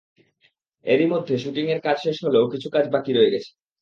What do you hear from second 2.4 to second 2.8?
কিছু